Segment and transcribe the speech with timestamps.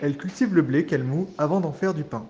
[0.00, 2.26] Elle cultive le blé qu'elle moue avant d'en faire du pain.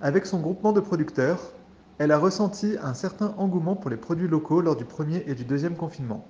[0.00, 1.52] Avec son groupement de producteurs,
[1.98, 5.44] elle a ressenti un certain engouement pour les produits locaux lors du premier et du
[5.44, 6.26] deuxième confinement.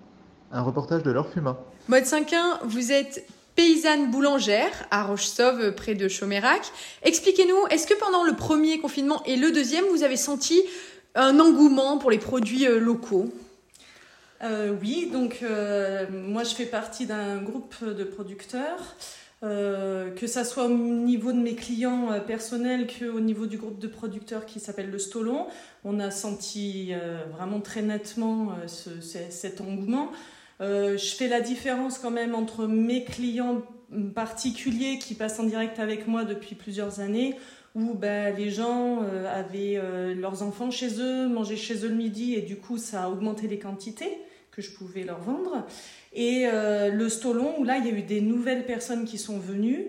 [0.51, 1.57] Un reportage de Laure Fumain.
[1.87, 6.73] Mode 5.1, vous êtes paysanne boulangère à Roche-Sauve, près de Chaumérac.
[7.05, 10.61] Expliquez-nous, est-ce que pendant le premier confinement et le deuxième, vous avez senti
[11.15, 13.33] un engouement pour les produits euh, locaux?
[14.43, 18.97] Euh, Oui, donc euh, moi je fais partie d'un groupe de producteurs.
[19.43, 23.79] Euh, que ça soit au niveau de mes clients euh, personnels qu'au niveau du groupe
[23.79, 25.47] de producteurs qui s'appelle le Stolon,
[25.83, 30.11] on a senti euh, vraiment très nettement ce, cet engouement.
[30.61, 33.63] je fais la différence quand même entre mes clients
[34.15, 37.35] particuliers qui passent en direct avec moi depuis plusieurs années,
[37.75, 39.03] où ben, les gens
[39.35, 39.81] avaient
[40.15, 43.49] leurs enfants chez eux, mangeaient chez eux le midi et du coup ça a augmenté
[43.49, 44.19] les quantités
[44.53, 45.67] que je pouvais leur vendre.
[46.13, 49.39] Et euh, le Stolon, où là, il y a eu des nouvelles personnes qui sont
[49.39, 49.89] venues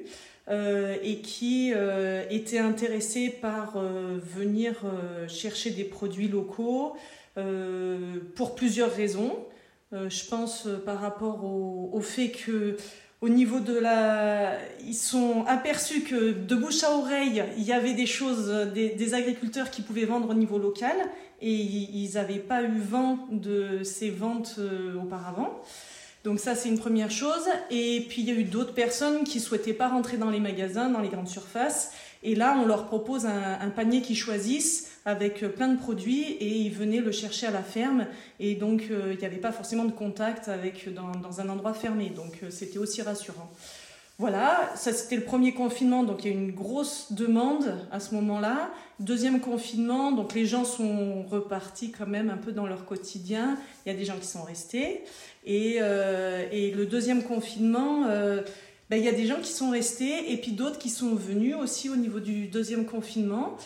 [0.50, 4.84] euh, et qui euh, étaient intéressées par venir
[5.28, 6.95] chercher des produits locaux
[8.36, 9.45] pour plusieurs raisons.
[9.94, 12.76] je pense par rapport au, fait que
[13.22, 14.58] au niveau de la...
[14.86, 19.69] Ils sont aperçus que de bouche à oreille, il y avait des choses, des, agriculteurs
[19.69, 20.95] qui pouvaient vendre au niveau local
[21.42, 24.59] et ils n'avaient pas eu vent de ces ventes
[25.02, 25.61] auparavant.
[26.23, 27.47] Donc ça, c'est une première chose.
[27.72, 30.89] Et puis, il y a eu d'autres personnes qui souhaitaient pas rentrer dans les magasins,
[30.89, 31.92] dans les grandes surfaces.
[32.23, 36.72] Et là, on leur propose un, panier qu'ils choisissent avec plein de produits et ils
[36.72, 38.08] venaient le chercher à la ferme.
[38.39, 41.73] Et donc, euh, il n'y avait pas forcément de contact avec, dans, dans un endroit
[41.73, 42.10] fermé.
[42.10, 43.50] Donc, euh, c'était aussi rassurant.
[44.22, 48.00] Voilà, ça c'était le premier confinement, donc il y a eu une grosse demande à
[48.00, 48.70] ce moment-là.
[49.00, 53.58] Deuxième confinement, donc les gens sont repartis quand même un peu dans leur quotidien.
[53.84, 55.02] Il y a des gens qui sont restés.
[55.44, 58.42] Et, euh, le deuxième confinement, euh,
[58.92, 61.56] ben, il y a des gens qui sont restés et puis d'autres qui sont venus
[61.56, 63.58] aussi au niveau du deuxième confinement.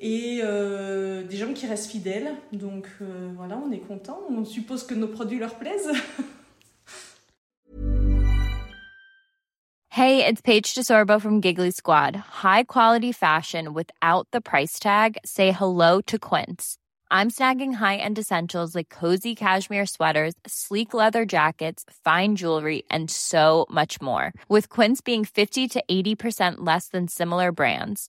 [0.00, 2.34] Et euh, des gens qui restent fidèles.
[2.52, 4.20] Donc euh, voilà, on est content.
[4.30, 5.90] On suppose que nos produits leur plaisent.
[9.98, 12.14] Hey, it's Paige DeSorbo from Giggly Squad.
[12.14, 15.18] High quality fashion without the price tag.
[15.24, 16.76] Say hello to Quince.
[17.10, 23.66] I'm snagging high-end essentials like cozy cashmere sweaters, sleek leather jackets, fine jewelry, and so
[23.70, 24.32] much more.
[24.48, 28.08] With Quince being 50 to 80% less than similar brands.